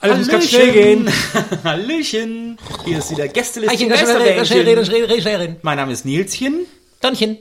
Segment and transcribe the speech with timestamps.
[0.00, 1.08] Alles muss ganz schnell gehen.
[1.64, 2.58] Hallöchen.
[2.84, 5.56] Hier ist wieder Gästeliste schnell schnell reden, schnell reden, schnell reden.
[5.62, 6.66] Mein Name ist Nilschen.
[7.00, 7.38] Donnchen.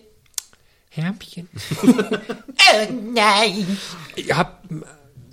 [0.89, 1.49] Hermchen.
[2.73, 3.77] Äh, nein.
[4.15, 4.63] Ich hab,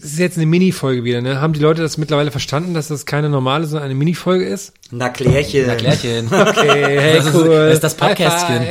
[0.01, 1.41] das ist jetzt eine Mini-Folge wieder, ne?
[1.41, 4.73] Haben die Leute das mittlerweile verstanden, dass das keine normale, sondern eine Mini-Folge ist?
[4.91, 5.65] Na Klärchen.
[5.77, 6.27] Klärchen.
[6.33, 7.49] Okay, hey, Das ist, cool.
[7.49, 8.67] das ist das Podcastchen.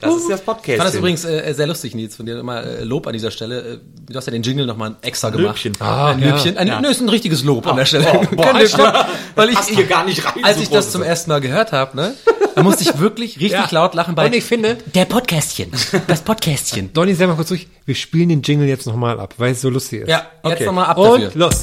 [0.00, 0.68] Das ist das Podcast.
[0.68, 3.30] Ich fand das übrigens äh, sehr lustig, Nils, von dir immer äh, Lob an dieser
[3.30, 3.60] Stelle.
[3.60, 5.64] Äh, Du hast ja den Jingle nochmal extra gemacht.
[5.64, 5.72] Löbchen.
[5.80, 6.28] Ah, ein ja.
[6.30, 6.56] Löbchen.
[6.56, 6.80] Ein, Ja.
[6.80, 8.04] Nö, ist ein richtiges Lob an der Stelle.
[8.04, 8.78] boah, boah, Kein Alter.
[8.78, 11.72] Lob, weil ich, hier gar nicht rein, Als so ich das zum ersten Mal gehört
[11.72, 12.14] habe, ne,
[12.54, 13.68] da musste ich wirklich richtig Ja.
[13.72, 15.72] laut lachen bei Und ich finde, der Podcastchen.
[16.06, 16.92] Das Podcastchen.
[16.94, 19.70] Donny, sag mal kurz durch, wir spielen den Jingle jetzt nochmal ab, weil es so
[19.70, 20.08] lustig ist.
[20.08, 20.66] Ja, jetzt Okay.
[20.66, 21.40] nochmal ab Und dafür.
[21.40, 21.60] los.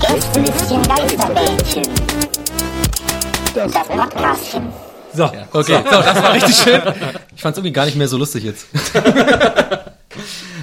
[0.00, 1.82] Gästelistchen Geisterbällchen.
[3.54, 4.72] Das Podcastchen.
[5.12, 5.24] So.
[5.24, 6.82] Okay, so, das war richtig schön.
[7.36, 8.66] Ich fand es irgendwie gar nicht mehr so lustig jetzt.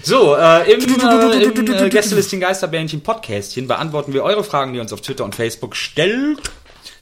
[0.03, 4.81] So, äh, im, äh, im äh, Gästelistchen Geisterbändchen Podcastchen beantworten wir eure Fragen, die ihr
[4.81, 6.41] uns auf Twitter und Facebook stellt.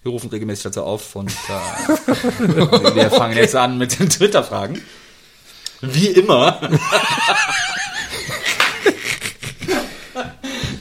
[0.03, 2.55] Wir rufen regelmäßig dazu auf und äh,
[2.95, 4.81] wir fangen jetzt an mit den Twitter-Fragen.
[5.81, 6.59] Wie immer.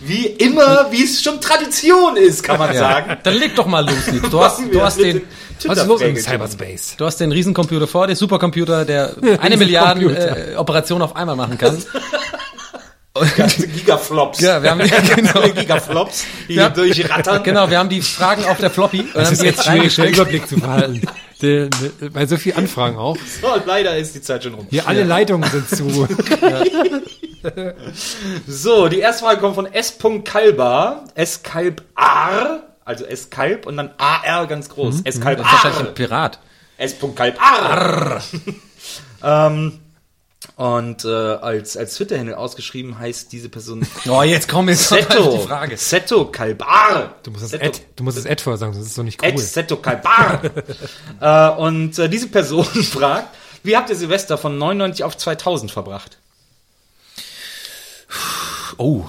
[0.09, 3.17] Wie immer, wie es schon Tradition ist, kann man sagen.
[3.23, 4.31] Dann leg doch mal los, Nils.
[4.31, 5.23] Du hast, du hast den,
[5.65, 6.17] Was ist los im.
[6.17, 6.95] Cyberspace?
[6.97, 11.59] Du hast den Riesencomputer vor, den Supercomputer, der eine Milliarde äh, Operationen auf einmal machen
[11.59, 11.77] kann.
[13.37, 14.41] Ganze Gigaflops.
[14.41, 15.43] Ja, wir haben ja, genau.
[15.49, 16.69] Gigaflops, die Ja.
[16.69, 17.43] durchrattern.
[17.43, 20.15] Genau, wir haben die Fragen auf der Floppy Das haben ist die jetzt schwierig, den.
[20.15, 21.03] Überblick zu behalten.
[21.43, 23.17] Der- der- Bei so viel Anfragen auch.
[23.41, 24.67] So, leider ist die Zeit schon rum.
[24.71, 26.09] Hier alle Leitungen sind zu.
[28.47, 29.97] So, die erste Frage kommt von S.
[30.25, 31.05] Kalbar.
[31.15, 31.43] S.
[31.43, 32.65] Kalb R.
[32.85, 33.31] Also S.
[33.31, 35.03] Kalb und dann AR ganz groß.
[35.05, 35.21] S.
[35.21, 35.89] Kalb Das ist wahrscheinlich R.
[35.89, 36.39] ein Pirat.
[36.79, 36.97] S.
[37.15, 38.21] Kalb R.
[39.23, 39.79] ähm,
[40.57, 45.37] und äh, als, als Twitter-Handle ausgeschrieben heißt diese Person Oh, jetzt kommen jetzt Seto.
[45.37, 45.77] die Frage.
[45.77, 47.17] Seto Kalbar.
[47.25, 47.55] Du musst das.
[47.61, 49.29] Ad, du musst das Ad vorher sagen, das ist doch nicht cool.
[49.31, 50.41] Ed Seto Kalbar.
[51.21, 53.35] äh, und äh, diese Person fragt,
[53.65, 56.19] wie habt ihr Silvester von 99 auf 2000 verbracht?
[58.77, 59.05] Oh,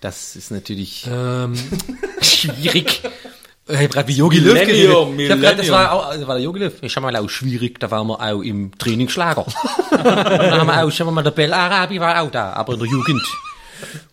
[0.00, 1.54] das ist natürlich Ähm,
[2.22, 3.02] schwierig.
[3.68, 4.96] Ich habe gerade wie Yogi Löw geredet.
[5.18, 6.72] Ich hab grad, das, war auch, das war der Yogi Löw.
[6.82, 9.46] Ich habe mal auch schwierig, da waren wir auch im Trainingslager.
[9.90, 12.88] dann haben wir auch, schon mal der Bell Arabi war auch da, aber in der
[12.88, 13.22] Jugend.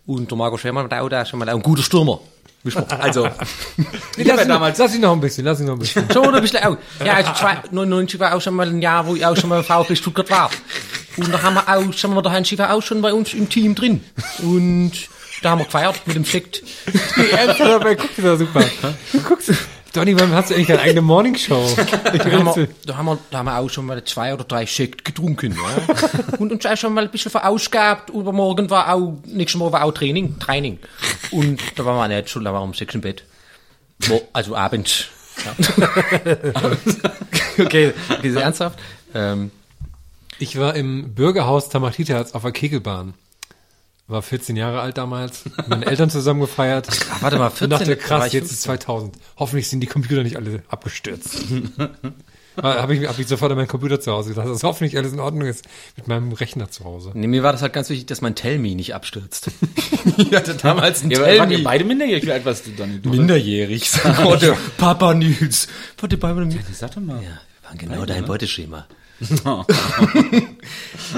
[0.06, 2.20] Und der Marco Schwemmer war auch da, schon mal auch ein guter Stürmer.
[3.00, 3.24] Also,
[4.18, 6.12] nee, hab lass, ihn, damals- lass ihn noch ein bisschen, lass ihn noch ein bisschen.
[6.12, 6.78] schon ein bisschen auch.
[7.04, 9.64] Ja, also zwei- 99 war auch schon mal ein Jahr, wo ich auch schon mal
[9.64, 10.50] VfB Stuttgart war.
[11.16, 13.48] Und da haben wir auch, schon mal, der Hans war auch schon bei uns im
[13.50, 14.04] Team drin.
[14.40, 14.92] Und
[15.42, 16.64] da haben wir gefeiert mit dem Sekt.
[17.60, 18.64] Dabei guckt er super.
[19.14, 19.52] Du guckst,
[19.94, 21.76] Donny, wann hast du eigentlich eine eigene Morningshow?
[21.76, 21.92] Da
[22.32, 25.06] haben, wir, da, haben wir, da haben wir auch schon mal zwei oder drei Sekt
[25.06, 25.54] getrunken.
[25.56, 26.36] Ja.
[26.38, 28.10] Und uns auch schon mal ein bisschen verausgabt.
[28.10, 30.38] Übermorgen war auch, nächsten Morgen war auch Training.
[30.40, 30.80] Training.
[31.32, 33.24] Und da waren wir nicht schon, da waren wir um sechs im Bett.
[34.34, 35.06] Also abends.
[35.44, 35.90] Ja.
[37.66, 38.80] okay, okay, sehr ernsthaft.
[39.16, 39.52] Ähm,
[40.40, 43.14] Ich war im Bürgerhaus Tamatitaz auf der Kegelbahn.
[44.10, 46.88] War 14 Jahre alt damals, mit meinen Eltern zusammen gefeiert.
[46.90, 49.18] Ach, warte mal, Und 14, dachte, da war krass, ich jetzt ist 2000.
[49.38, 51.40] Hoffentlich sind die Computer nicht alle abgestürzt.
[52.64, 55.20] habe ich, hab ich sofort an meinen Computer zu Hause gedacht, dass hoffentlich alles in
[55.20, 55.66] Ordnung ist
[55.98, 57.12] mit meinem Rechner zu Hause.
[57.16, 59.52] nee, mir war das halt ganz wichtig, dass mein Tellme nicht abstürzt.
[60.18, 61.64] ich hatte damals einen Ja, wart ihr Tellme.
[61.66, 62.26] beide minderjährig?
[62.26, 63.02] Wie alt warst du dann?
[63.02, 63.10] Du?
[63.10, 63.92] Minderjährig.
[64.04, 65.68] Warte, Papa Nils.
[66.00, 66.60] Warte, bei mir.
[66.72, 67.22] Sag doch mal.
[67.22, 68.88] Ja, wir waren genau dein Beuteschema.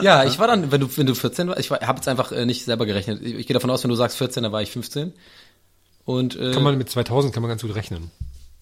[0.01, 2.45] Ja, ich war dann, wenn du, wenn du 14 warst, ich habe jetzt einfach äh,
[2.45, 3.21] nicht selber gerechnet.
[3.21, 5.13] Ich, ich gehe davon aus, wenn du sagst 14, dann war ich 15.
[6.05, 8.09] Und äh, Kann man mit 2000 kann man ganz gut rechnen.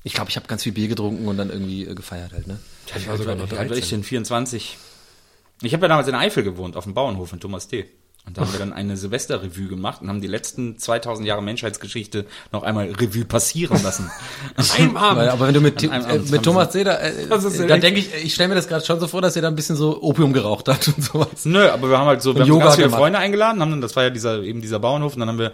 [0.04, 2.60] ich glaube, ich habe ganz viel Bier getrunken und dann irgendwie äh, gefeiert halt, ne?
[2.96, 4.00] Ich war sogar noch Wie alt war ich 13.
[4.00, 4.04] denn?
[4.04, 4.78] 24.
[5.62, 7.86] Ich habe ja damals in Eifel gewohnt, auf dem Bauernhof in Thomas D.
[8.28, 12.26] Und da haben wir dann eine Silvesterrevue gemacht und haben die letzten 2000 Jahre Menschheitsgeschichte
[12.52, 14.12] noch einmal Revue passieren lassen.
[14.78, 15.30] Einem Abend.
[15.30, 18.34] Aber wenn du mit, An äh, mit Thomas Zeder, äh, ja dann denke ich, ich
[18.34, 20.68] stelle mir das gerade schon so vor, dass er da ein bisschen so Opium geraucht
[20.68, 21.46] hat und sowas.
[21.46, 23.00] Nö, aber wir haben halt so, wir haben Yoga ganz viele gemacht.
[23.00, 25.54] Freunde eingeladen, haben dann, das war ja dieser, eben dieser Bauernhof, und dann haben wir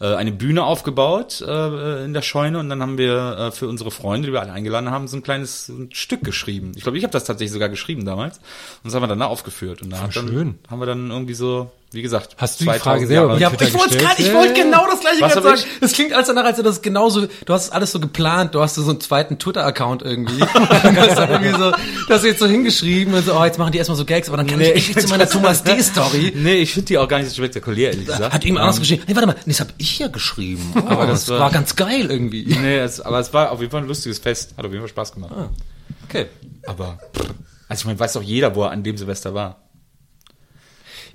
[0.00, 3.90] äh, eine Bühne aufgebaut äh, in der Scheune und dann haben wir äh, für unsere
[3.90, 6.72] Freunde, die wir alle eingeladen haben, so ein kleines ein Stück geschrieben.
[6.76, 9.26] Ich glaube, ich habe das tatsächlich sogar geschrieben damals und das haben wir dann da
[9.26, 12.82] aufgeführt und da dann, haben wir dann irgendwie so, wie gesagt, Hast du die 2000
[12.82, 14.64] Frage selber Ja, ich wollte gerade, ich wollte ja.
[14.64, 15.60] genau das gleiche gerade sagen.
[15.80, 18.74] Das klingt als danach, als du das genauso, du hast alles so geplant, du hast
[18.74, 20.38] so einen zweiten Twitter-Account irgendwie.
[20.82, 21.72] Dann hast du irgendwie so,
[22.08, 24.46] das jetzt so hingeschrieben und so, oh, jetzt machen die erstmal so Gags, aber dann
[24.46, 24.72] kann Nee.
[24.72, 26.32] ich echt zu meiner Thomas D-Story.
[26.36, 28.32] Nee, ich finde die auch gar nicht so spektakulär, ehrlich gesagt.
[28.34, 29.02] Hat ihm anders Ähm, geschrieben.
[29.06, 30.72] Nee, warte mal, das habe ich ja geschrieben.
[30.88, 32.44] Aber das das war- war ganz geil irgendwie.
[32.46, 34.54] Nee, es, aber es war auf jeden Fall ein lustiges Fest.
[34.56, 35.32] Hat auf jeden Fall Spaß gemacht.
[36.08, 36.26] Okay.
[36.66, 36.98] Aber,
[37.68, 39.60] also ich meine, weiß doch jeder, wo er an dem Silvester war.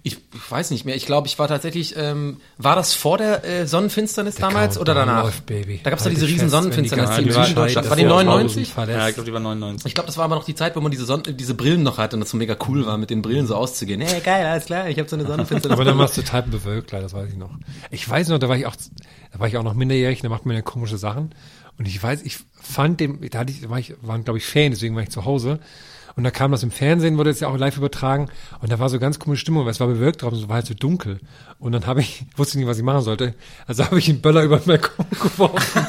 [0.03, 0.95] Ich, ich weiß nicht mehr.
[0.95, 5.23] Ich glaube, ich war tatsächlich, ähm, war das vor der äh, Sonnenfinsternis damals oder danach?
[5.23, 5.81] läuft, Baby.
[5.83, 7.89] Da gab es doch Halte diese riesen fest, die Sonnenfinsternis im die war- Süden Deutschland.
[7.89, 8.73] War die das war 99?
[8.73, 8.97] Verlässt.
[8.97, 9.85] Ja, ich glaube, die war 99.
[9.87, 11.97] Ich glaube, das war aber noch die Zeit, wo man diese, Sonn diese Brillen noch
[11.97, 13.99] hatte und das so mega cool war, mit den Brillen so auszugehen.
[14.01, 15.73] Hey, geil, alles klar, ich habe so eine Sonnenfinsternis.
[15.77, 17.51] Aber dann war es total bewölkt, leider, das weiß ich noch.
[17.91, 18.75] Ich weiß noch, da war ich auch,
[19.33, 21.31] da war ich auch noch minderjährig, da macht man ja komische Sachen.
[21.79, 24.71] Und ich weiß, ich fand den, da hatte ich, war ich, waren glaube ich Fan,
[24.71, 25.59] deswegen war ich zu Hause.
[26.17, 28.27] Und da kam das im Fernsehen, wurde jetzt ja auch live übertragen.
[28.59, 30.65] Und da war so ganz komische Stimmung, weil es war bewölkt draußen, es war halt
[30.65, 31.21] so dunkel.
[31.57, 33.33] Und dann habe ich, wusste nicht, was ich machen sollte.
[33.65, 35.85] Also habe ich einen Böller über den Balkon geworfen.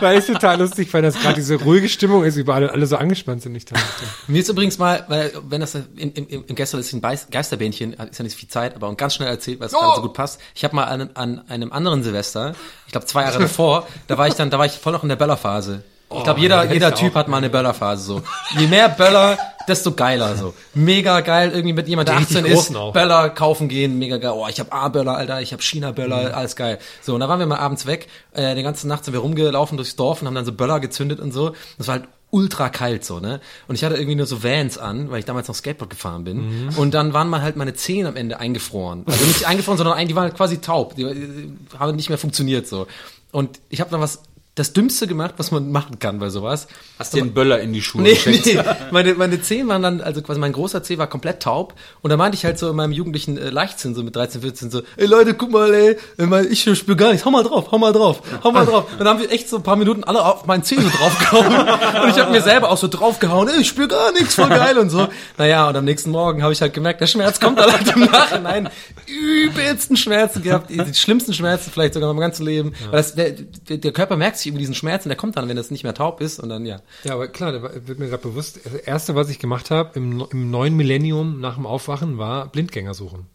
[0.00, 3.42] Weil es total lustig, weil das gerade diese ruhige Stimmung ist, überall alle so angespannt
[3.42, 3.54] sind.
[3.54, 3.82] Ich dachte,
[4.26, 8.22] Mir ist übrigens mal, weil wenn das im, im, im Geisterlichen Beis- Geisterbähnchen ist ja
[8.22, 10.40] nicht viel Zeit, aber und ganz schnell erzählt, weil es gerade so gut passt.
[10.54, 12.54] Ich habe mal an, an einem anderen Silvester,
[12.86, 15.08] ich glaube zwei Jahre davor, da war ich dann, da war ich voll noch in
[15.08, 15.82] der Böllerphase.
[16.10, 18.22] Ich glaube, jeder, hätte jeder Typ hat mal eine Böllerphase so.
[18.58, 19.36] Je mehr Böller,
[19.68, 20.54] desto geiler so.
[20.74, 22.92] Mega geil, irgendwie mit jemand, der Die richtig 18 ist, auch.
[22.94, 24.32] Böller kaufen gehen, mega geil.
[24.34, 26.78] Oh, ich habe A-Böller, Alter, ich habe China-Böller, alles geil.
[27.02, 28.08] So, und da waren wir mal abends weg.
[28.32, 31.20] Äh, die ganze Nacht sind wir rumgelaufen durchs Dorf und haben dann so Böller gezündet
[31.20, 31.54] und so.
[31.76, 33.40] Das war halt ultra kalt so, ne?
[33.68, 36.68] Und ich hatte irgendwie nur so Vans an, weil ich damals noch Skateboard gefahren bin.
[36.76, 39.04] Und dann waren mal halt meine Zehen am Ende eingefroren.
[39.06, 40.94] Also nicht eingefroren, sondern die waren quasi taub.
[40.96, 42.86] Die, äh, haben nicht mehr funktioniert so.
[43.32, 44.22] Und ich habe dann was
[44.58, 46.66] das Dümmste gemacht, was man machen kann bei sowas.
[46.98, 48.46] Hast dir einen Böller in die Schuhe Nee, gesteckt?
[48.46, 48.58] nee.
[48.90, 51.74] Meine, meine Zehen waren dann, also quasi mein großer Zeh war komplett taub.
[52.02, 54.70] Und da meinte ich halt so in meinem jugendlichen äh, Leichtsinn, so mit 13, 14,
[54.70, 57.70] so, ey Leute, guck mal, ey, äh, mein- ich spür gar nichts, hau mal drauf,
[57.70, 58.86] hau mal drauf, hau mal drauf.
[58.92, 61.46] Und dann haben wir echt so ein paar Minuten alle auf meinen Zeh so draufgehauen.
[62.02, 64.76] und ich habe mir selber auch so draufgehauen, ey, ich spür gar nichts, voll geil
[64.78, 65.08] und so.
[65.36, 68.00] Naja, und am nächsten Morgen habe ich halt gemerkt, der Schmerz kommt dann halt im
[68.02, 68.68] Nachhinein.
[69.06, 72.72] Übelsten Schmerzen gehabt, die schlimmsten Schmerzen vielleicht sogar in meinem ganzen Leben.
[72.90, 73.30] Weil das, der,
[73.68, 75.94] der, der Körper merkt sich über diesen Schmerzen, der kommt dann, wenn das nicht mehr
[75.94, 76.80] taub ist und dann, ja.
[77.04, 80.24] Ja, aber klar, da wird mir gerade bewusst, das erste, was ich gemacht habe im,
[80.30, 83.26] im neuen Millennium nach dem Aufwachen, war Blindgänger suchen.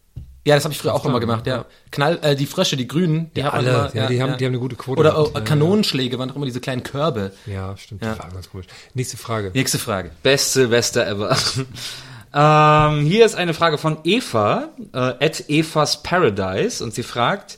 [0.46, 1.64] Ja, das habe ich früher auch immer gemacht, ja.
[1.92, 3.70] Knall, äh, die Frösche, die Grünen, die Ja, hat man alle.
[3.92, 5.42] immer, Ja, die haben- die haben eine gute Quote Oder oh, Ja, ja.
[5.46, 7.32] Kanonenschläge waren doch immer diese kleinen Körbe.
[7.46, 8.10] Ja, stimmt, Ja.
[8.10, 8.66] das war ganz komisch.
[8.94, 9.52] Nächste Frage.
[9.54, 10.12] Nächste Frage.
[10.22, 11.38] Best Silvester ever.
[12.34, 17.58] ähm, hier ist eine Frage von Eva, äh, at Evas Paradise, und sie fragt,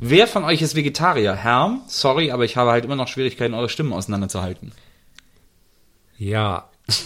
[0.00, 1.34] wer von euch ist Vegetarier?
[1.34, 4.72] Herm, sorry, aber ich habe halt immer noch Schwierigkeiten, eure Stimmen auseinanderzuhalten.
[6.18, 6.68] Ja.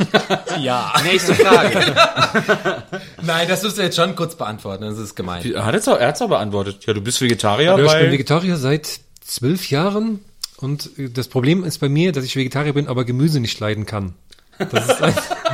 [0.61, 0.93] Ja.
[1.05, 1.95] Nächste Frage.
[3.23, 5.43] Nein, das müsst ihr jetzt schon kurz beantworten, das ist gemein.
[5.55, 6.85] er hat es auch, er hat's auch beantwortet.
[6.87, 8.13] Ja, du bist Vegetarier, Ja, ich bin.
[8.13, 10.21] Vegetarier seit zwölf Jahren
[10.59, 13.87] und äh, das Problem ist bei mir, dass ich Vegetarier bin, aber Gemüse nicht leiden
[13.87, 14.15] kann.
[14.59, 15.01] Das ist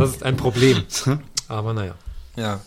[0.00, 0.84] das ist ein Problem.
[1.48, 1.94] Aber naja.
[2.36, 2.60] Ja.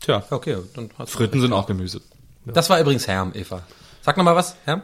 [0.00, 2.00] Tja, Okay, dann hast du Fritten sind auch Gemüse.
[2.44, 3.62] Das war übrigens Herm, Eva.
[4.02, 4.82] Sag noch mal was, Herm.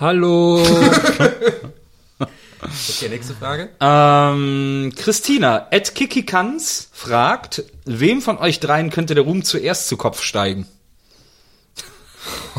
[0.00, 0.64] Hallo.
[2.62, 3.70] Okay, nächste Frage.
[3.80, 10.22] Ähm, Christina, at Kikikans fragt, wem von euch dreien könnte der Ruhm zuerst zu Kopf
[10.22, 10.68] steigen?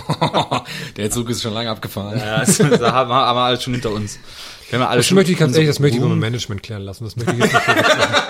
[0.97, 2.19] Der Zug ist schon lange abgefahren.
[2.19, 4.19] Ja, das, das haben wir wir alles schon hinter uns.
[4.69, 6.81] Wir haben alle Das schon möchte ich ganz ehrlich, das möchte ich mein Management klären
[6.81, 7.05] lassen.
[7.05, 7.67] Das möchte ich jetzt nicht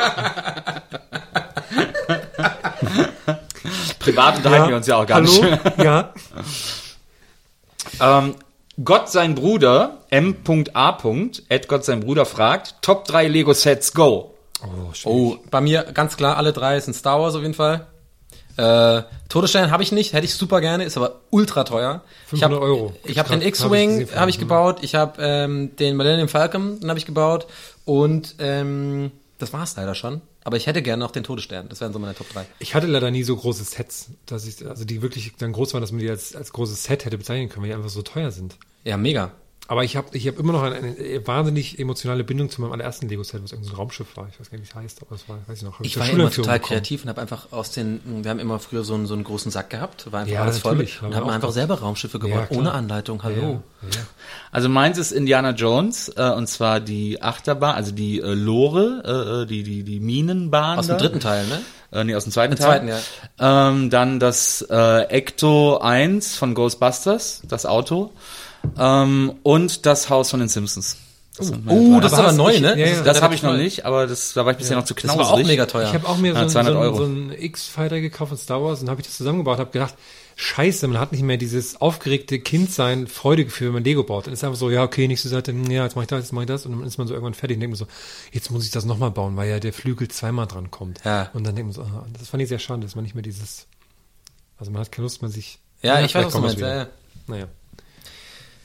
[4.04, 5.44] Privat unterhalten wir uns ja auch gar Hallo?
[5.44, 5.60] nicht.
[5.84, 6.14] Ja.
[8.00, 8.36] Ähm,
[8.84, 10.98] Gott sein Bruder, M.A.
[11.50, 14.34] Ed Gott sein Bruder fragt, Top 3 Lego Sets, go.
[15.04, 17.88] Oh, bei mir ganz klar, alle drei sind Star Wars auf jeden Fall.
[18.56, 22.02] Äh, Todesstern habe ich nicht, hätte ich super gerne, ist aber ultra teuer.
[22.32, 22.94] ich hab, 500 Euro.
[23.04, 27.00] Ich habe den X-Wing habe ich gebaut, ich habe ähm, den Millennium Falcon, den habe
[27.00, 27.48] ich gebaut
[27.86, 30.22] und ähm, das war's leider schon.
[30.44, 31.70] Aber ich hätte gerne noch den Todesstern.
[31.70, 32.46] Das wären so meine Top 3.
[32.60, 35.82] Ich hatte leider nie so große Sets, dass ich, also die wirklich dann groß waren,
[35.82, 38.32] dass man die als, als großes Set hätte bezeichnen können, weil die einfach so teuer
[38.32, 38.58] sind.
[38.84, 39.32] Ja, mega.
[39.70, 43.08] Aber ich habe ich hab immer noch eine, eine wahnsinnig emotionale Bindung zu meinem allerersten
[43.08, 44.28] Lego-Set, was irgendein so Raumschiff war.
[44.30, 45.80] Ich weiß gar nicht, wie es heißt, aber es war, weiß ich noch.
[45.80, 46.80] Ich zur war immer total bekommen.
[46.80, 49.52] kreativ und habe einfach aus den, wir haben immer früher so einen, so einen großen
[49.52, 52.74] Sack gehabt, war einfach Ja, alles voll und haben einfach selber Raumschiffe gebaut, Ja, ohne
[52.74, 53.64] Anleitung, hallo.
[53.82, 54.02] Ja, ja.
[54.52, 59.48] Also meins ist Indiana Jones, äh, und zwar die Achterbahn, also die äh, Lore, äh,
[59.48, 60.78] die, die, die Minenbahn.
[60.78, 61.62] Aus dem dritten Teil, ne?
[61.94, 62.82] Äh, nee, aus dem zweiten Teil.
[62.82, 63.70] zweiten, ja.
[63.70, 68.12] Ähm, dann das äh, Ecto 1 von Ghostbusters, das Auto.
[68.78, 70.98] Ähm, und das Haus von den Simpsons.
[71.38, 71.56] Das Oh,
[71.94, 72.00] drei.
[72.02, 72.70] das ist Aber neu, ich- ne?
[72.80, 72.94] ja, ja.
[72.94, 75.20] ist das habe ich noch nicht, aber das, da war ich bisher noch zu knausrig.
[75.20, 75.88] Das war auch mega teuer.
[75.88, 76.96] Ich habe auch mir so, Ja, ein- 200 so, ein- Euro.
[76.98, 79.96] so ein X-Fighter gekauft von Star Wars und habe ich das zusammengebaut, habe gedacht,
[80.36, 84.28] scheiße, man hat nicht mehr dieses aufgeregte Kindsein, Freudegefühl, wenn man Lego baut.
[84.28, 86.34] Dann ist einfach so, ja, okay, nächste Seite, hm, ja, jetzt mache ich das, jetzt
[86.34, 86.68] mache ich das.
[86.68, 87.88] Und dann ist man so irgendwann fertig und denkt man so,
[88.32, 91.00] jetzt muss ich das nochmal bauen, weil ja der Flügel zweimal dran kommt.
[91.04, 91.32] Ja.
[91.34, 93.24] Und dann denkt man so, ah, das fand ich sehr schade, dass man nicht mehr
[93.24, 93.66] dieses,
[94.60, 95.58] also man hat keine Lust, man sich...
[95.82, 96.88] Ja, ich weiß, was du meinst, das ja, ja.
[97.28, 97.46] Naja.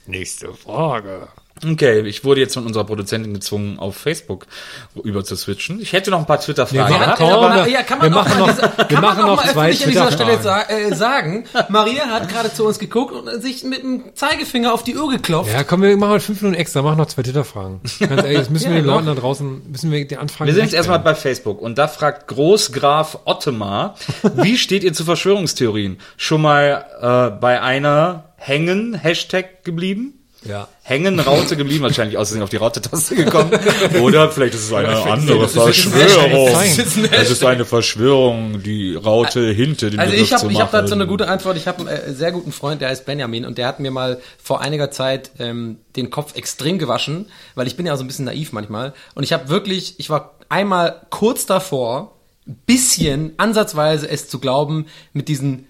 [0.08, 1.28] Nächste Frage.
[1.72, 4.46] Okay, ich wurde jetzt von unserer Produzentin gezwungen, auf Facebook
[5.02, 5.80] über zu switchen.
[5.80, 8.68] Ich hätte noch ein paar Twitter-Fragen Ja, wir- kann man wir machen noch- diese- wir
[8.84, 10.68] kann man machen noch mal zwei öffentlich an dieser Stelle Twitter-Fragen.
[10.68, 14.84] sa äh, sagen, Maria hat gerade zu uns geguckt und sich mit dem Zeigefinger auf
[14.84, 15.52] die Uhr geklopft.
[15.52, 17.80] Ja, komm, wir machen heute fünf Minuten extra, machen noch zwei Twitter-Fragen.
[17.98, 19.14] Ganz ehrlich, das müssen wir Ja, den Leuten doch.
[19.16, 22.28] da draußen, müssen wir die Anfragen Wir sind jetzt erstmal bei Facebook und da fragt
[22.28, 23.96] Großgraf Ottemar,
[24.36, 25.98] wie steht ihr zu Verschwörungstheorien?
[26.16, 26.84] Schon mal
[27.34, 30.14] äh, bei einer Hängen Hashtag geblieben?
[30.44, 30.68] Ja.
[30.82, 33.50] Hängen Raute geblieben, wahrscheinlich aus Versehen auf die Raute-Taste gekommen.
[34.00, 36.52] Oder vielleicht ist es eine andere das Verschwörung.
[36.52, 40.50] Das ist Es ist eine Verschwörung, die Raute hinter den Also Begriff ich habe zu
[40.50, 41.56] ich hab dazu eine gute Antwort.
[41.56, 44.20] Ich habe einen äh, sehr guten Freund, der heißt Benjamin und der hat mir mal
[44.42, 47.26] vor einiger Zeit ähm, den Kopf extrem gewaschen,
[47.56, 50.36] weil ich bin ja so ein bisschen naiv manchmal und ich habe wirklich, ich war
[50.48, 52.14] einmal kurz davor,
[52.46, 55.66] ein bisschen ansatzweise es zu glauben mit diesen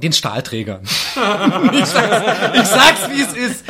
[0.00, 0.82] den Stahlträgern.
[1.72, 3.64] ich, sag's, ich sag's, wie es ist.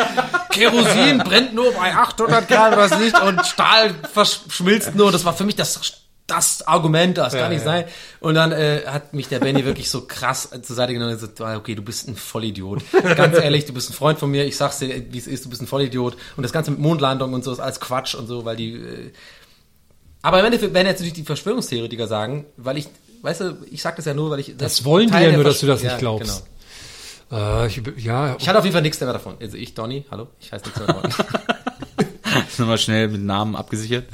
[0.51, 5.13] Kerosin brennt nur bei 800 Grad was nicht und Stahl verschmilzt nur.
[5.13, 7.85] Das war für mich das das Argument, das kann nicht sein.
[8.21, 11.41] Und dann äh, hat mich der Benny wirklich so krass zur Seite genommen und gesagt,
[11.41, 12.83] ah, okay, du bist ein Vollidiot.
[13.17, 15.51] Ganz ehrlich, du bist ein Freund von mir, ich sag's dir, wie es ist, du
[15.51, 16.17] bist ein Vollidiot.
[16.37, 18.75] Und das Ganze mit Mondlandung und so ist alles Quatsch und so, weil die...
[18.75, 19.13] Äh,
[20.23, 22.89] aber im Endeffekt werden jetzt natürlich die Verschwörungstheoretiker sagen, weil ich,
[23.23, 24.57] weißt du, ich sag das ja nur, weil ich...
[24.57, 26.45] Das wollen die Teil ja der nur, dass du das nicht Ja, glaubst.
[27.31, 27.63] Genau.
[27.63, 29.37] Äh, ich, ja, Ich hatte auf jeden Fall nichts mehr davon.
[29.41, 31.11] Also ich, Donny, hallo, ich heiße nichts mehr davon.
[32.59, 34.07] Nochmal schnell mit Namen abgesichert.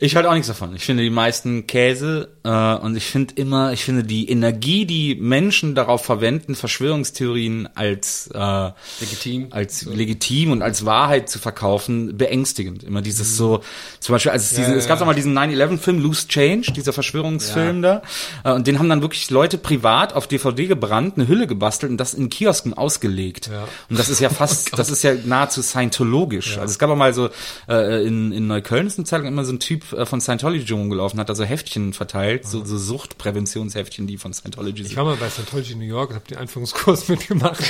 [0.00, 0.76] Ich halte auch nichts davon.
[0.76, 5.16] Ich finde die meisten Käse äh, und ich finde immer, ich finde die Energie, die
[5.16, 9.48] Menschen darauf verwenden, Verschwörungstheorien als äh, Legitim.
[9.50, 12.84] als legitim und als Wahrheit zu verkaufen, beängstigend.
[12.84, 13.60] Immer dieses so,
[13.98, 17.82] zum Beispiel, als es, diesen, es gab doch mal diesen 9-11-Film, Loose Change, dieser Verschwörungsfilm
[17.82, 18.02] da,
[18.44, 21.98] äh, und den haben dann wirklich Leute privat auf DVD gebrannt, eine Hülle gebastelt und
[21.98, 23.48] das in Kiosken ausgelegt.
[23.52, 23.66] Ja.
[23.90, 26.56] Und das ist ja fast, das ist ja nahezu scientologisch.
[26.56, 27.30] Also es gab auch mal so,
[27.68, 31.18] äh, in, in Neukölln ist eine Zeit lang immer so ein Typ von Scientology rumgelaufen,
[31.20, 34.96] hat da so Heftchen verteilt, so, so Suchtpräventionsheftchen, die von Scientology ich sind.
[34.96, 37.62] war mal bei Scientology New York und habe den Einführungskurs mitgemacht.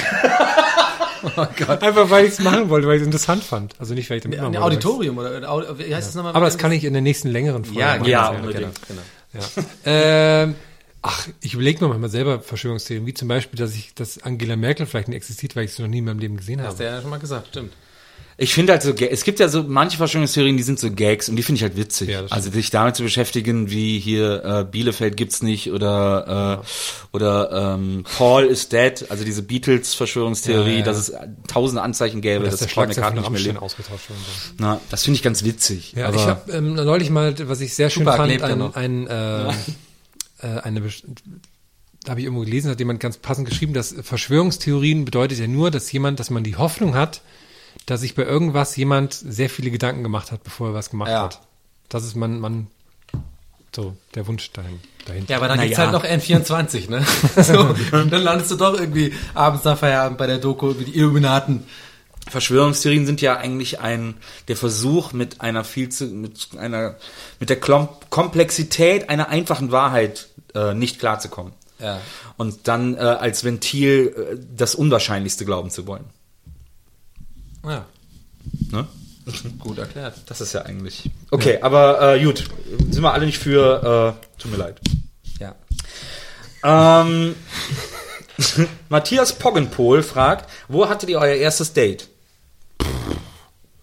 [1.36, 1.82] oh Gott.
[1.82, 3.74] Einfach weil ich es machen wollte, weil ich es interessant fand.
[3.78, 4.64] Also nicht, weil ich damit Ein machen wollte.
[4.64, 6.34] Auditorium oder ein Audi- wie heißt das nochmal?
[6.34, 8.04] Aber das kann ich in der nächsten längeren Folge Ja, machen.
[8.04, 8.80] genau, Ja, genau, unbedingt.
[8.88, 9.02] genau.
[9.34, 9.42] Ja.
[9.84, 10.54] ähm,
[11.02, 14.86] ach, ich überlege mir manchmal selber Verschwörungstheorien, wie zum Beispiel, dass ich, dass Angela Merkel
[14.86, 16.78] vielleicht nicht existiert, weil ich sie noch nie in meinem Leben gesehen Hast habe.
[16.78, 17.72] du ja schon mal gesagt, stimmt.
[18.40, 21.34] Ich finde halt so, es gibt ja so manche Verschwörungstheorien, die sind so Gags und
[21.34, 22.10] die finde ich halt witzig.
[22.10, 27.74] Ja, also sich damit zu beschäftigen, wie hier äh, Bielefeld gibt's nicht oder äh, oder
[27.74, 30.84] ähm, Paul is dead, also diese Beatles Verschwörungstheorie, Ja, ja, ja.
[30.84, 31.12] dass es
[31.48, 33.60] tausende Anzeichen gäbe, dass dass, der Paul McCartney nicht mehr lebt.
[33.60, 34.20] ausgetauscht worden.
[34.58, 35.94] Na, das finde ich ganz witzig.
[35.96, 39.48] Ja, ich habe ähm, neulich mal, was ich sehr schön fand, ja ein, ein, äh,
[39.48, 39.52] äh,
[40.62, 40.80] eine,
[42.04, 45.72] da habe ich irgendwo gelesen, hat jemand ganz passend geschrieben, dass Verschwörungstheorien bedeutet ja nur,
[45.72, 47.20] dass jemand, dass man die Hoffnung hat,
[47.88, 51.22] dass sich bei irgendwas jemand sehr viele Gedanken gemacht hat, bevor er was gemacht Ja.
[51.22, 51.40] hat.
[51.88, 52.66] Das ist man, man,
[53.74, 55.30] so, der Wunsch dahin, dahinter.
[55.30, 55.84] Ja, aber dann Na gibt's ja.
[55.84, 57.02] halt noch N24, ne?
[57.42, 60.96] so, und dann landest du doch irgendwie abends nach Feierabend bei der Doku über die
[60.96, 61.64] Illuminaten.
[62.28, 64.16] Verschwörungstheorien sind ja eigentlich ein
[64.48, 66.96] der Versuch mit einer viel zu mit einer
[67.40, 71.54] mit der Klom Komplexität einer einfachen Wahrheit äh, nicht klarzukommen.
[71.78, 72.02] Ja.
[72.36, 76.04] Und dann äh, als Ventil äh, das Unwahrscheinlichste glauben zu wollen.
[77.64, 77.86] Ja,
[78.70, 78.86] Ne?
[79.58, 80.22] gut erklärt.
[80.26, 81.10] Das ist ja eigentlich.
[81.30, 82.44] Okay, aber äh, gut,
[82.90, 84.16] sind wir alle nicht für.
[84.18, 84.80] Äh, tut mir leid.
[85.38, 85.54] Ja.
[86.64, 87.34] Ähm,
[88.88, 92.08] Matthias Poggenpol fragt, wo hattet ihr euer erstes Date?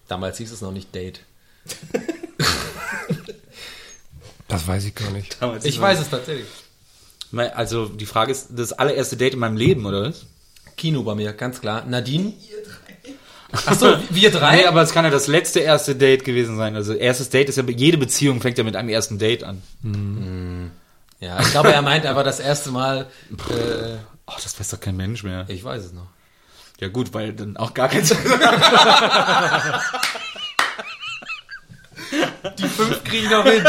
[0.08, 1.20] Damals hieß es noch nicht Date.
[4.48, 5.42] Das weiß ich gar nicht.
[5.42, 6.46] Damals Ich weiß es tatsächlich.
[7.32, 10.26] Also die Frage ist, das allererste Date in meinem Leben, oder was?
[10.76, 11.84] Kino bei mir, ganz klar.
[11.84, 12.32] Nadine?
[13.66, 14.56] Achso, wir drei?
[14.56, 16.74] Nee, aber es kann ja das letzte erste Date gewesen sein.
[16.74, 19.62] Also erstes Date ist ja, jede Beziehung fängt ja mit einem ersten Date an.
[21.20, 23.06] ja, ich glaube, er meint einfach das erste Mal.
[23.50, 23.96] Äh,
[24.28, 25.44] Oh, das weiß doch kein Mensch mehr.
[25.46, 26.08] ich weiß es noch.
[26.80, 28.02] Ja gut, weil dann auch gar kein
[32.58, 33.64] Die fünf kriegen noch hin.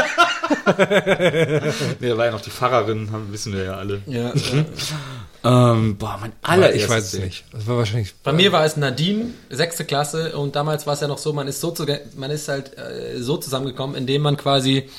[2.00, 4.01] Nee, da war ja noch die Pfarrerin, haben, wissen wir ja alle.
[4.05, 4.34] Ja,
[5.48, 7.46] Ähm, boah, mein allererstes ich weiß es nicht.
[7.54, 8.13] Das war wahrscheinlich.
[8.24, 11.48] Bei mir war es Nadine, sechste Klasse, und damals war es ja noch so, man
[11.48, 11.86] ist so, zu,
[12.16, 14.89] man ist halt äh, so zusammengekommen, indem man quasi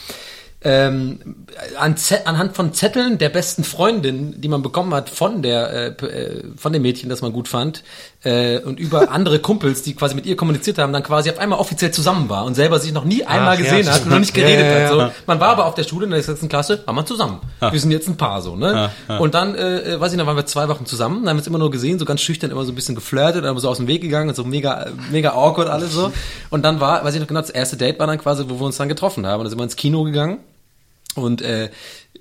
[0.62, 1.46] ähm,
[1.78, 6.44] an anhand von Zetteln der besten Freundin, die man bekommen hat von der äh, äh,
[6.56, 7.84] von dem Mädchen, das man gut fand,
[8.24, 11.60] äh, und über andere Kumpels, die quasi mit ihr kommuniziert haben, dann quasi auf einmal
[11.60, 14.18] offiziell zusammen war und selber sich noch nie einmal Ach, ja, gesehen hat und noch
[14.18, 14.88] nicht Ja, geredet ja, hat.
[14.88, 14.98] So.
[14.98, 15.12] ja.
[15.26, 17.40] Man war aber auf der Schule in der sechsten Klasse, waren wir zusammen.
[17.60, 18.90] Wir sind jetzt ein Paar so, ne?
[19.20, 21.40] Und dann, äh, äh, weiß ich noch, waren wir zwei Wochen zusammen, dann haben wir
[21.40, 23.76] uns immer nur gesehen, so ganz schüchtern, immer so ein bisschen geflirtet, dann so aus
[23.76, 26.12] dem Weg gegangen und so mega, mega awkward alles so.
[26.50, 28.66] Und dann war, weiß ich noch genau, das erste Date war dann quasi, wo wir
[28.66, 29.40] uns dann getroffen haben.
[29.40, 30.38] Und dann sind wir ins Kino gegangen.
[31.22, 31.70] Und äh,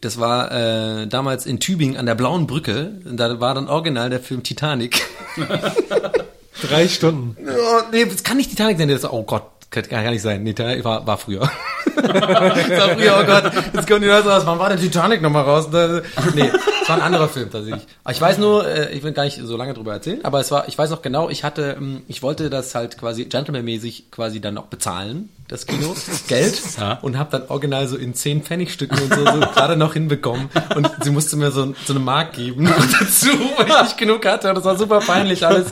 [0.02, 3.02] das war äh, damals in Tübingen an der Blauen Brücke.
[3.06, 5.02] Da war dann original der Film Titanic.
[6.62, 7.36] Drei Stunden.
[7.40, 8.90] Oh, nee, das kann nicht Titanic sein.
[8.90, 10.44] Das, oh Gott, kann, gar nicht sein.
[10.44, 11.42] Nee, Titanic war, war früher.
[11.96, 13.52] das war früher, oh Gott.
[13.74, 14.44] Jetzt kommt die Leute raus.
[14.46, 15.68] Wann war der Titanic nochmal raus?
[15.72, 16.52] Nee,
[16.82, 17.86] es war ein anderer Film tatsächlich.
[18.04, 20.52] Aber ich weiß nur, äh, ich will gar nicht so lange drüber erzählen, aber es
[20.52, 24.42] war, ich weiß noch genau, ich hatte, ähm, ich wollte das halt quasi gentlemanmäßig quasi
[24.42, 25.96] dann auch bezahlen, das Kino,
[26.28, 26.94] Geld, Ja.
[27.02, 30.50] und habe dann original so in 10 Pfennigstücken und so, so gerade noch hinbekommen.
[30.76, 33.28] Und sie musste mir so, so eine Mark geben noch dazu,
[33.58, 34.50] weil ich nicht genug hatte.
[34.50, 35.68] Und das war super peinlich alles.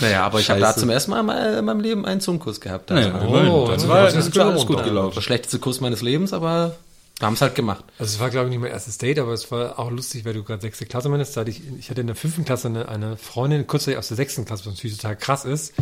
[0.00, 2.60] Naja, aber ich habe da zum ersten Mal in meinem- in meinem Leben einen Zungenkuss
[2.60, 2.90] gehabt.
[2.90, 3.66] Ja, Also, immerhin.
[3.72, 5.22] das war, das ist alles gut der gelaufen.
[5.22, 6.76] schlechteste Kuss meines Lebens, aber
[7.18, 7.84] wir haben es halt gemacht.
[7.98, 10.34] Also es war, glaube ich, nicht mein erstes Date, aber es war auch lustig, weil
[10.34, 11.36] du gerade sechste Klasse meinst.
[11.36, 14.16] Da hatte ich, ich hatte in der fünften Klasse eine, eine Freundin, kurzzeitig aus der
[14.18, 15.72] sechsten Klasse, was natürlich total krass ist.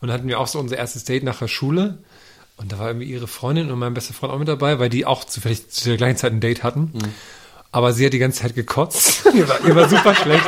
[0.00, 1.98] Und dann hatten wir auch so unser erstes Date nach der Schule.
[2.62, 5.04] Und da war irgendwie ihre Freundin und mein bester Freund auch mit dabei, weil die
[5.04, 6.92] auch zufällig zu der gleichen Zeit ein Date hatten.
[7.74, 9.24] Aber sie hat die ganze Zeit gekotzt.
[9.34, 10.44] ihr, war, ihr war super schlecht.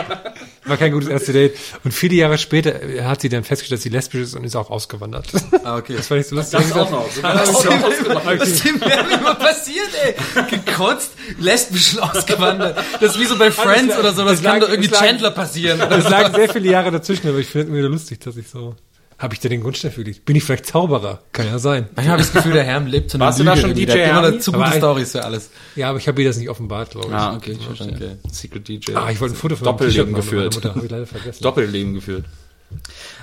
[0.67, 1.57] War kein gutes erste Date.
[1.83, 2.75] Und viele Jahre später
[3.09, 5.27] hat sie dann festgestellt, dass sie lesbisch ist und ist auch ausgewandert.
[5.65, 5.95] Ah, okay.
[5.97, 6.61] Das fand ich so lustig.
[6.61, 7.07] Das auch noch.
[7.23, 8.27] Das ist auch ausgemacht.
[8.41, 8.77] Was ist dem
[9.21, 10.15] immer passiert, ey?
[10.51, 12.77] Gekotzt, lesbisch ausgewandert.
[13.01, 15.31] Das ist wie so bei Friends oder so, das kann lag- doch irgendwie lag- Chandler
[15.31, 15.81] passieren.
[15.81, 18.77] Es lagen sehr viele Jahre dazwischen, aber ich finde es mir lustig, dass ich so.
[19.25, 20.23] Habe ich da den Grundstein für dich?
[20.23, 21.23] Bin ich vielleicht Zauberer?
[21.33, 21.89] Kann ja sein.
[21.97, 23.75] Manchmal habe ich das Gefühl, der Herr lebt so eine Warst du da Lüge schon.
[23.75, 25.49] DJ Der hat immer zu gute Stories für alles.
[25.77, 27.15] Ja, aber ich habe ihr das nicht offenbart, glaube ich.
[27.15, 27.95] Ah, okay, ich verstehe.
[27.95, 28.17] Okay.
[28.31, 28.95] Secret DJ.
[28.95, 30.55] Ah, ich wollte ein Foto von Doppelleben geführt.
[30.55, 31.43] Mutter habe ich leider vergessen.
[31.43, 32.27] Doppelleben geführt.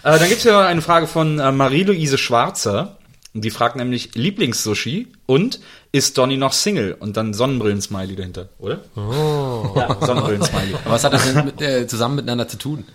[0.02, 2.98] Äh, dann gibt's hier eine Frage von äh, Marie-Louise Schwarzer.
[3.36, 5.60] Die fragt nämlich Lieblingssushi und
[5.92, 6.98] ist Donny noch Single?
[7.00, 8.80] Und dann Sonnenbrillen-Smiley dahinter, oder?
[8.96, 9.72] Oh.
[9.76, 10.74] Ja, Sonnenbrillen-Smiley.
[10.84, 12.86] Aber was hat das denn mit, äh, zusammen miteinander zu tun?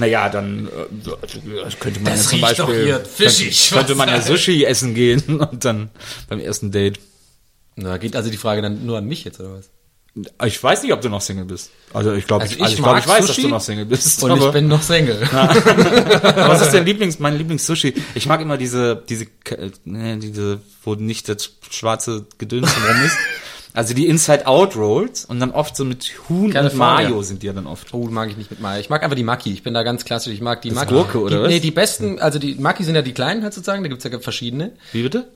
[0.00, 4.08] Naja, dann äh, könnte man Das ja zum doch Beispiel hier fischig, könnte, könnte man
[4.08, 5.90] ja Sushi essen gehen und dann
[6.28, 6.98] beim ersten Date.
[7.76, 9.68] Na, geht also die Frage dann nur an mich jetzt, oder was?
[10.44, 11.70] Ich weiß nicht, ob du noch Single bist.
[11.92, 13.84] Also ich glaube, Also ich, also ich glaub, mag ich weiß, dass du noch Single
[13.84, 14.22] bist.
[14.24, 15.20] Und aber- ich bin noch Single.
[15.32, 17.94] Was ist dein Lieblings, mein Lieblings-Sushi?
[18.16, 23.16] Ich mag immer diese, diese, äh, diese, wo nicht das schwarze Gedöns drum ist.
[23.72, 27.08] Also die Inside-Out-Rolls und dann oft so mit Huhn und California.
[27.08, 27.94] Mayo sind die ja dann oft.
[27.94, 28.80] Oh, mag ich nicht mit Mayo.
[28.80, 29.52] Ich mag einfach die Maki.
[29.52, 30.32] Ich bin da ganz klassisch.
[30.32, 30.94] Ich mag die Das Maki.
[30.94, 31.48] Gurke, oder die, was?
[31.50, 33.82] Nee, die besten, also die Maki sind ja die kleinen halt sozusagen.
[33.82, 34.72] Da gibt's ja verschiedene.
[34.92, 35.28] Wie bitte?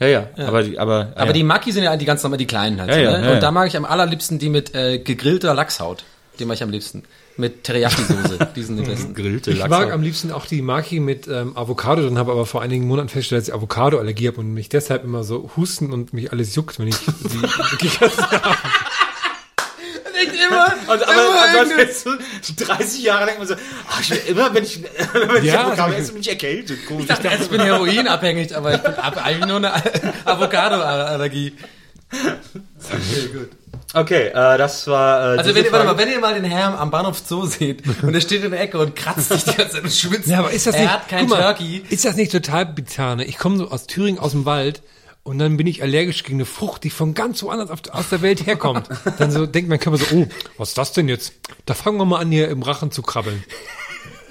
[0.00, 1.32] Ja, ja, aber die, aber, Aber ja.
[1.32, 2.90] die Maki sind ja die ganz normal die kleinen halt.
[2.90, 3.16] Ja, so, ja, ne?
[3.18, 3.40] ja, Und ja.
[3.40, 6.04] da mag ich am allerliebsten die mit äh, gegrillter Lachshaut.
[6.40, 7.04] Die mag ich am liebsten.
[7.36, 8.48] Mit Teriyaki-Soße.
[8.54, 9.12] Die sind die besten.
[9.14, 9.70] gegrillte Ich Lachs.
[9.70, 13.08] mag am liebsten auch die Maki mit ähm, Avocado drin, habe aber vor einigen Monaten
[13.08, 16.78] festgestellt, dass ich Avocado-Allergie habe und mich deshalb immer so husten und mich alles juckt,
[16.78, 17.06] wenn ich die
[17.88, 18.56] gegessen habe.
[20.14, 20.66] Nicht immer.
[20.82, 22.10] Und, aber, immer aber irgendeine- jetzt so
[22.56, 23.54] 30 Jahre denkt man so,
[23.90, 24.80] ach, ich, immer wenn ich,
[25.12, 26.86] wenn ich Ja, Avocado also- esse, bin ich erkältet.
[26.86, 27.02] Komisch.
[27.02, 29.72] Ich dachte, ich bin heroinabhängig, aber ich bin ab, eigentlich nur eine
[30.24, 31.54] Avocado-Allergie.
[32.12, 33.50] Okay, gut.
[33.94, 36.74] Okay, äh, das war, äh, Also wenn ihr, warte mal, wenn ihr mal den Herrn
[36.74, 39.74] am Bahnhof Zoo seht und er steht in der Ecke und kratzt sich die ganze
[39.74, 40.26] Zeit und schwitzt.
[40.26, 41.82] Ja, aber ist das er nicht, hat kein mal, Turkey.
[41.90, 43.16] ist das nicht total bizarr?
[43.16, 43.24] Ne?
[43.24, 44.82] Ich komme so aus Thüringen, aus dem Wald
[45.22, 48.20] und dann bin ich allergisch gegen eine Frucht, die von ganz woanders auf, aus der
[48.20, 48.88] Welt herkommt.
[49.18, 50.26] Dann so denkt mein Körper so, oh,
[50.58, 51.32] was ist das denn jetzt?
[51.64, 53.42] Da fangen wir mal an, hier im Rachen zu krabbeln.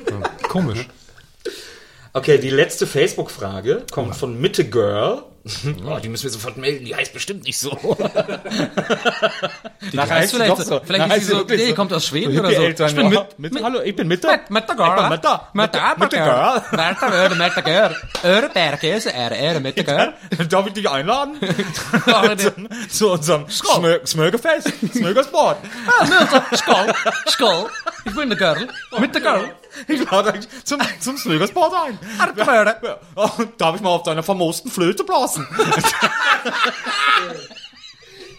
[0.07, 0.87] Ja, komisch.
[2.15, 5.23] Okay, die letzte Facebook-Frage kommt von Mitte Girl
[5.85, 7.71] Oh, die müssen wir sofort melden, die heißt bestimmt nicht so.
[9.91, 12.61] Die heißt vielleicht, so, vielleicht ist sie so, nee, kommt aus Schweden oder so.
[12.61, 13.27] Eltern, ich bin ja.
[13.37, 14.31] mit, mit, hallo, ich bin mit der.
[14.31, 14.89] Mit, mit der Girl.
[14.89, 15.47] Ich bin mit der.
[15.53, 16.61] Mit der, mit der Girl.
[16.71, 17.95] Mit der Girl, mit der Girl.
[18.23, 20.13] Eure Bergkäse, eure, eure, mit der Girl.
[20.49, 21.35] Darf ich dich einladen?
[22.07, 22.51] Ja, zu,
[22.89, 25.57] zu unserem Smö- Smögerfest, Smögersport.
[26.55, 26.93] Skoll,
[27.27, 27.69] Skoll.
[28.05, 28.67] Ich bin der Girl.
[28.99, 29.55] Mit der Girl.
[29.87, 31.97] Ich lade euch zum, zum Smögersport ein.
[32.37, 32.99] Ja.
[33.15, 35.47] Oh, darf ich mal auf deiner vermoosten Flöte blasen?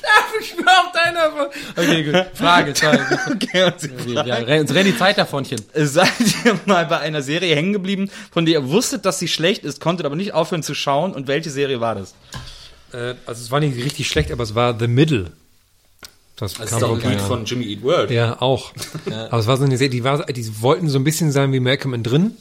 [0.04, 1.50] Darf ich mir auf deiner...
[1.76, 2.26] Okay, gut.
[2.34, 3.00] Frage, zwei.
[3.32, 5.58] okay, und sie Ja, uns rennt die Zeit davonchen.
[5.74, 6.12] Seid
[6.44, 9.80] ihr mal bei einer Serie hängen geblieben, von der ihr wusstet, dass sie schlecht ist,
[9.80, 11.14] konntet aber nicht aufhören zu schauen?
[11.14, 12.14] Und welche Serie war das?
[12.92, 15.32] Äh, also es war nicht richtig schlecht, aber es war The Middle.
[16.36, 17.14] Das, kam doch auch ein keiner.
[17.14, 18.10] Lied von Jimmy Eat World.
[18.10, 18.72] Ja, auch.
[19.30, 21.60] Aber es war so eine Serie, die, war, die wollten so ein bisschen sein wie
[21.60, 22.32] Malcolm in drin,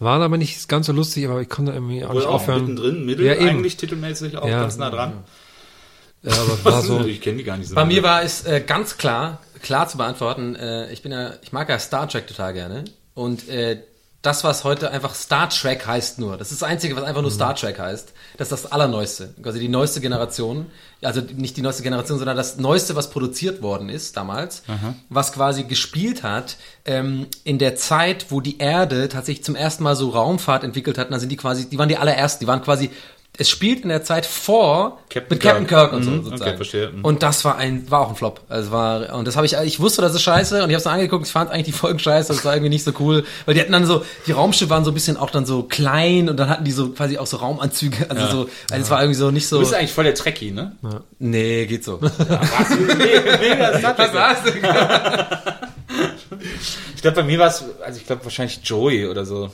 [0.00, 2.60] waren aber nicht ganz so lustig, aber ich konnte irgendwie auch Wohl nicht auch aufhören.
[2.62, 3.48] mittendrin, Mittel Ja, eben.
[3.50, 4.62] eigentlich titelmäßig auch Ja.
[4.62, 5.12] ganz nah dran.
[6.22, 7.00] Ja, aber es war so.
[7.04, 7.74] Ich kenne die gar nicht so.
[7.74, 10.54] Bei mir war es äh, ganz klar, klar zu beantworten.
[10.56, 12.84] Äh, ich bin ja, ich mag ja Star Trek total gerne.
[13.14, 13.82] Und äh,
[14.22, 17.30] das, was heute einfach Star Trek heißt nur, das ist das Einzige, was einfach nur
[17.30, 19.34] Star Trek heißt, das ist das Allerneueste.
[19.42, 20.66] Also die neueste Generation,
[21.00, 24.62] also nicht die neueste Generation, sondern das Neueste, was produziert worden ist damals,
[25.08, 29.96] was quasi gespielt hat ähm, in der Zeit, wo die Erde tatsächlich zum ersten Mal
[29.96, 31.06] so Raumfahrt entwickelt hat.
[31.06, 32.90] Und dann sind die quasi, die waren die allerersten, die waren quasi
[33.38, 35.90] es spielt in der Zeit vor Captain mit Captain Kirk.
[35.90, 36.42] Kirk, und so Mhm, sozusagen.
[36.50, 36.90] okay, verstehe.
[36.90, 37.04] Mhm.
[37.04, 38.40] Und das war ein war auch ein Flop.
[38.48, 40.86] Also war und das habe ich ich wusste, das ist scheiße und ich habe es
[40.86, 43.60] angeguckt, ich fand eigentlich die Folgen scheiße, das war irgendwie nicht so cool, weil die
[43.60, 46.50] hatten dann so die Raumschiffe waren so ein bisschen auch dann so klein und dann
[46.50, 49.48] hatten die so quasi auch so Raumanzüge, also so also es war irgendwie so nicht
[49.48, 50.72] so Du bist eigentlich voll der Trekkie, ne?
[51.18, 51.98] Nee, geht so.
[52.00, 54.12] Mega Trek.
[54.14, 54.50] hast du?
[56.94, 59.50] Ich glaube, bei mir war es, also ich glaube wahrscheinlich Joey oder so.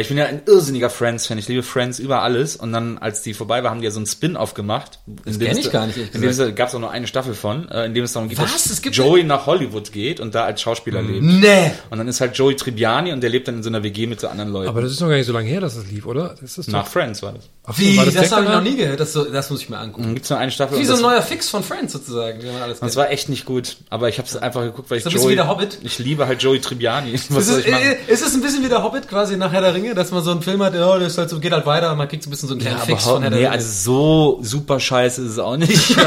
[0.00, 1.36] Weil ich bin ja ein irrsinniger Friends-Fan.
[1.36, 2.56] Ich liebe Friends über alles.
[2.56, 4.98] Und dann, als die vorbei war, haben die ja so ein Spin-off gemacht.
[5.26, 7.68] Das kenn ich gar nicht, In dem es gab es auch nur eine Staffel von,
[7.68, 8.50] äh, in dem es darum geht, Was?
[8.50, 11.22] dass Es gibt- Joey nach Hollywood geht und da als Schauspieler lebt.
[11.22, 11.72] Nee.
[11.90, 14.20] Und dann ist halt Joey Tribbiani und der lebt dann in so einer WG mit
[14.20, 14.70] so anderen Leuten.
[14.70, 16.34] Aber das ist noch gar nicht so lange her, dass das lief, oder?
[16.40, 17.44] Das ist nach Friends war das.
[17.66, 17.94] Ach Wie?
[17.98, 19.00] war Das, direkt habe ich noch nie gehört.
[19.00, 20.04] Das, so, das muss ich mir angucken.
[20.04, 20.78] Dann gibt's nur eine Staffel.
[20.78, 22.96] Wie und so ein das- neuer Fix von Friends sozusagen, wie man alles Das kennt.
[22.96, 25.24] war echt nicht gut, aber ich habe es einfach geguckt, weil ich So ein bisschen
[25.26, 25.78] Joey, wie der Hobbit?
[25.82, 27.12] ich liebe halt Joey Tribbiani.
[27.12, 27.82] Was Ist soll es, ich machen?
[28.08, 30.22] äh, ist es ein bisschen wie der Hobbit quasi nach Herr der Ringe, dass man
[30.22, 32.32] so einen Film hat, ja, das halt so, geht halt weiter, man kriegt so ein
[32.32, 35.38] bisschen so einen kleinen Fix von Herr der nee, also so super scheiße ist es
[35.38, 35.96] auch nicht.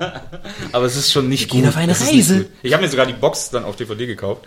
[0.72, 1.60] Aber es ist schon nicht gut.
[1.60, 2.46] gehen auf eine Reise.
[2.62, 4.42] Ich habe mir sogar die Box dann auf DVD gekauft,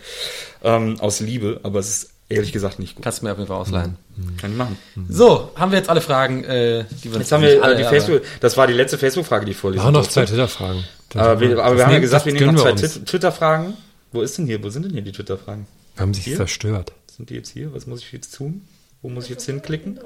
[0.64, 3.04] ähm, aus Liebe, aber es ist ehrlich gesagt nicht gut.
[3.04, 3.98] Kannst du mir auf jeden Fall ausleihen.
[4.38, 4.78] Kann ich machen.
[5.10, 7.84] So, haben wir jetzt alle Fragen, äh, die wir Jetzt haben wir alle, äh, die
[7.84, 10.84] aber- Facebook, das war die letzte Facebook-Frage, die ich vorlesen Wir haben noch zwei Twitter-Fragen.
[11.16, 13.76] Aber wir, aber wir haben ja gesagt, wir nehmen noch zwei Twitter-Fragen.
[14.12, 14.64] Wo ist denn hier?
[14.64, 15.68] Wo sind denn hier die Twitter-Fragen?
[15.96, 16.38] Wir haben sich Hier?
[16.38, 16.92] zerstört.
[17.16, 17.74] Sind die jetzt hier?
[17.74, 18.68] Was muss ich jetzt tun?
[19.04, 20.00] Wo muss ich jetzt hinklicken?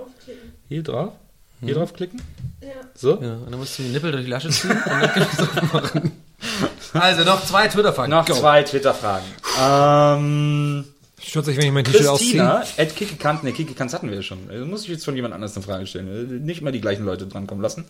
[0.67, 1.13] Hier drauf?
[1.61, 2.21] Hier drauf klicken?
[2.95, 3.21] So?
[3.21, 5.45] Ja, und dann musst du den Nippel durch die Lasche ziehen und dann kannst du
[5.45, 6.11] das machen.
[6.93, 8.09] Also noch zwei Twitter-Fragen.
[8.11, 8.33] Noch Go.
[8.33, 9.25] zwei Twitter-Fragen.
[9.61, 10.85] Ähm,
[11.21, 12.41] Stört euch, wenn ich mein T-Shirt ausziehe?
[12.41, 14.49] Christina, at Kikikant, ne, Kikikant hatten wir ja schon.
[14.49, 16.45] Also muss ich jetzt von jemand anders eine Frage stellen.
[16.45, 17.85] Nicht immer die gleichen Leute drankommen lassen.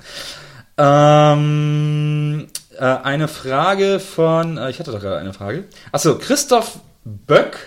[0.78, 5.66] Ähm, äh, eine Frage von, äh, ich hatte doch gerade eine Frage.
[5.92, 7.58] Achso, Christoph Böck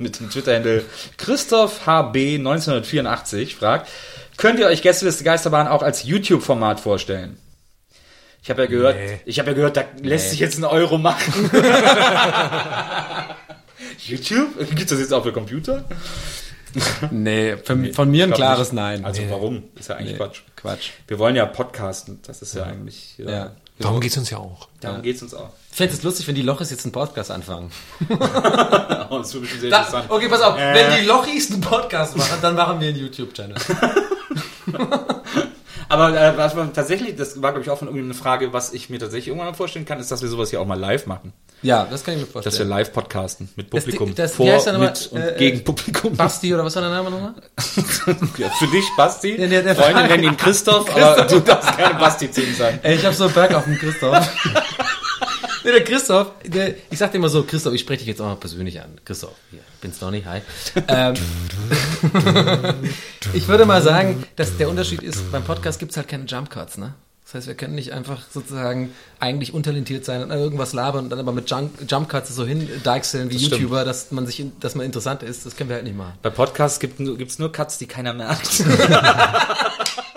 [0.00, 0.84] mit dem Twitter-Handle
[1.18, 3.88] Christoph HB 1984 fragt,
[4.36, 7.38] könnt ihr euch Gästeliste Geisterbahn auch als YouTube-Format vorstellen?
[8.42, 9.20] Ich habe ja gehört, Nee.
[9.26, 11.50] ich habe ja gehört, da lässt sich jetzt ein Euro machen.
[14.06, 14.58] YouTube?
[14.74, 15.84] Gibt das jetzt auch für Computer?
[17.10, 18.76] Nee, von, von mir ein klares nicht.
[18.80, 19.04] Nein.
[19.04, 19.64] Also warum?
[19.78, 20.40] Ist ja eigentlich Nee, Quatsch.
[20.56, 20.90] Quatsch.
[21.08, 22.20] Wir wollen ja podcasten.
[22.26, 23.14] Das ist ja, eigentlich.
[23.18, 23.30] Ja.
[23.30, 23.52] Ja.
[23.78, 24.68] Darum geht's uns ja auch.
[24.80, 25.50] Darum geht's uns auch.
[25.72, 27.70] Ich fände es lustig, wenn die Lochis jetzt einen Podcast anfangen.
[29.12, 30.04] Oh, das wird bestimmt sehr Da, interessant.
[30.08, 30.56] okay, pass auf.
[30.56, 30.72] Äh.
[30.72, 33.56] Wenn die Lochis einen Podcast machen, dann machen wir einen YouTube-Channel.
[35.88, 38.88] Aber äh, was man tatsächlich, das war glaube ich auch von irgendeiner Frage, was ich
[38.88, 41.32] mir tatsächlich irgendwann mal vorstellen kann, ist, dass wir sowas hier auch mal live machen.
[41.62, 42.68] Ja, das kann ich mir Dass wir vorstellen.
[42.68, 44.14] live podcasten mit Das- Publikum.
[44.14, 44.90] das- wie vor, heißt nochmal?
[44.90, 46.16] mit und Äh, gegen Publikum.
[46.16, 47.34] Basti oder was war der Name nochmal?
[48.38, 49.34] Ja, für dich, Basti.
[49.40, 52.78] Ja, der- der- Freunde nennen ihn Christoph, aber du darfst keine Basti zu ihm sagen.
[52.84, 54.24] Ey, ich hab so Berg auf den Christoph.
[55.64, 58.26] Nee, der Christoph, der, ich sag dir immer so, Christoph, ich spreche dich jetzt auch
[58.26, 58.98] mal persönlich an.
[59.04, 60.40] Christoph, hier, bin's Donny, hi.
[60.88, 61.14] Ähm,
[63.32, 66.78] ich würde mal sagen, dass der Unterschied ist, beim Podcast gibt's halt keine Jump Cuts,
[66.78, 66.94] ne?
[67.30, 71.20] Das heißt, wir können nicht einfach sozusagen eigentlich untalentiert sein und irgendwas labern und dann
[71.20, 73.60] aber mit Jump, Jump Cuts so hin deichseln wie Das stimmt.
[73.60, 75.46] YouTuber, dass man sich, dass man interessant ist.
[75.46, 76.14] Das können wir halt nicht machen.
[76.22, 78.64] Bei Podcasts gibt es nur Cuts, die keiner merkt.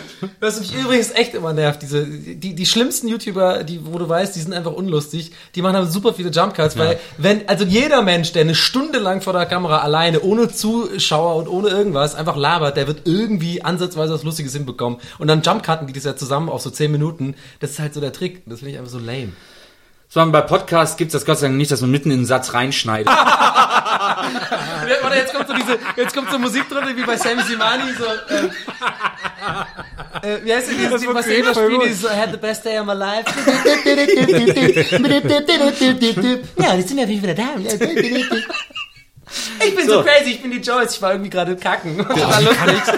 [0.40, 4.34] Was mich übrigens echt immer nervt, diese, die, die schlimmsten YouTuber, die, wo du weißt,
[4.34, 8.32] die sind einfach unlustig, die machen aber super viele Jumpcuts, weil, wenn, also jeder Mensch,
[8.32, 12.76] der eine Stunde lang vor der Kamera alleine, ohne Zuschauer und ohne irgendwas, einfach labert,
[12.76, 14.98] der wird irgendwie ansatzweise was Lustiges hinbekommen.
[15.18, 17.34] Und dann Jumpcutten die das ja zusammen auf so 10 Minuten.
[17.60, 18.42] Das ist halt so der Trick.
[18.46, 19.32] Das finde ich einfach so lame.
[20.08, 22.52] So, bei Podcasts gibt's das Gott sei Dank nicht, dass man mitten in den Satz
[22.52, 23.08] reinschneidet.
[25.02, 28.04] Warte, jetzt kommt so diese, jetzt kommt so Musik drin, wie bei Sammy Simani, so,
[28.34, 28.50] ähm,
[30.22, 32.78] äh, wie heißt denn dieses, was sie immer dieses so, I had the best day
[32.78, 33.24] of my life.
[36.56, 37.48] ja, die sind ja wieder da.
[39.64, 39.94] Ich bin so.
[39.94, 40.02] So.
[40.02, 41.96] crazy, ich bin die Joyce, ich war irgendwie gerade kacken.
[41.98, 42.94] Lustig.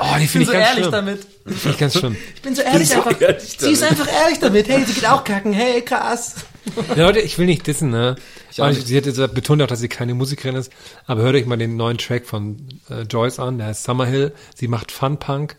[0.00, 0.92] Oh, die Ich bin so ehrlich schlimm.
[0.92, 1.26] damit.
[1.64, 2.16] Ich ganz schlimm.
[2.34, 3.20] Ich bin so ehrlich so einfach.
[3.20, 4.68] ehrlich Sie ist einfach ehrlich damit.
[4.68, 5.52] Hey, sie geht auch kacken.
[5.52, 6.34] Hey, krass.
[6.96, 8.16] Ja, Leute, ich will nicht dissen, ne?
[8.54, 8.86] auch Aber nicht.
[8.86, 10.72] sie hat jetzt betont auch, dass sie keine Musikerin ist.
[11.06, 14.32] Aber hört euch mal den neuen Track von äh, Joyce an, der heißt Summerhill.
[14.54, 15.56] Sie macht Fun Punk.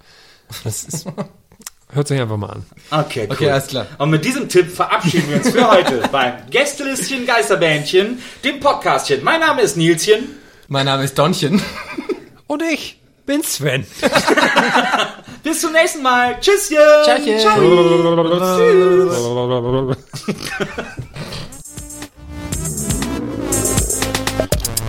[0.64, 1.06] Das ist,
[1.94, 2.66] hört euch einfach mal an.
[2.92, 3.36] Okay, cool.
[3.36, 3.88] Okay, alles klar.
[3.98, 9.24] Und mit diesem Tipp verabschieden wir uns für heute beim Gästelistchen Geisterbändchen, dem Podcastchen.
[9.24, 10.36] Mein Name ist Nielchen.
[10.68, 11.62] Mein Name ist Donchen.
[12.48, 13.86] Und ich bin Sven.
[15.44, 16.40] Bis zum nächsten Mal.
[16.40, 16.78] Tschüsschen.
[17.04, 17.26] Tschauchen.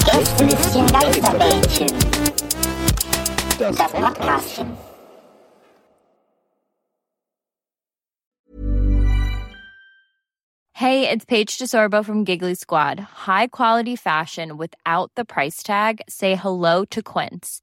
[0.05, 0.87] Gästelistchen
[3.59, 4.77] Das Podcastchen.
[10.75, 12.99] Hey, it's Paige DeSorbo from Giggly Squad.
[12.99, 16.01] High quality fashion without the price tag.
[16.09, 17.62] Say hello to Quince.